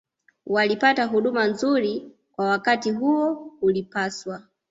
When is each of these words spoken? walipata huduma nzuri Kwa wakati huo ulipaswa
walipata 0.45 1.05
huduma 1.05 1.45
nzuri 1.47 2.11
Kwa 2.35 2.45
wakati 2.45 2.91
huo 2.91 3.51
ulipaswa 3.61 4.43